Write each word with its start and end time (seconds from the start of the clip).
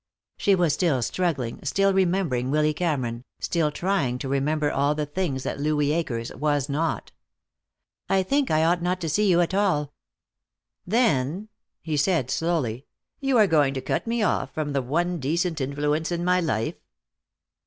She 0.35 0.55
was 0.55 0.73
still 0.73 1.03
struggling, 1.03 1.59
still 1.63 1.93
remembering 1.93 2.49
Willy 2.49 2.73
Cameron, 2.73 3.23
still 3.39 3.69
trying 3.69 4.17
to 4.17 4.27
remember 4.27 4.71
all 4.71 4.95
the 4.95 5.05
things 5.05 5.43
that 5.43 5.59
Louis 5.59 5.91
Akers 5.91 6.33
was 6.33 6.67
not. 6.67 7.11
"I 8.09 8.23
think 8.23 8.49
I 8.49 8.63
ought 8.63 8.81
not 8.81 8.99
to 9.01 9.09
see 9.09 9.29
you 9.29 9.41
at 9.41 9.53
all." 9.53 9.93
"Then," 10.87 11.49
he 11.83 11.97
said 11.97 12.31
slowly, 12.31 12.87
"you 13.19 13.37
are 13.37 13.45
going 13.45 13.75
to 13.75 13.79
cut 13.81 14.07
me 14.07 14.23
off 14.23 14.51
from 14.55 14.73
the 14.73 14.81
one 14.81 15.19
decent 15.19 15.61
influence 15.61 16.11
in 16.11 16.25
my 16.25 16.39
life." 16.41 16.77